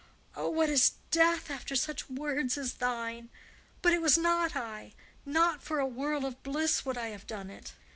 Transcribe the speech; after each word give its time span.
Oh, 0.35 0.49
what 0.49 0.67
is 0.67 0.93
death 1.11 1.51
after 1.51 1.75
such 1.75 2.09
words 2.09 2.57
as 2.57 2.73
thine? 2.73 3.29
But 3.83 3.93
it 3.93 4.01
was 4.01 4.17
not 4.17 4.55
I. 4.55 4.93
Not 5.27 5.61
for 5.61 5.77
a 5.79 5.85
world 5.85 6.25
of 6.25 6.41
bliss 6.41 6.83
would 6.83 6.97
I 6.97 7.09
have 7.09 7.27
done 7.27 7.51
it." 7.51 7.73